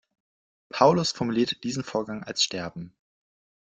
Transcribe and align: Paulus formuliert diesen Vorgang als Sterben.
Paulus 0.73 1.11
formuliert 1.11 1.63
diesen 1.63 1.83
Vorgang 1.83 2.23
als 2.23 2.41
Sterben. 2.43 2.91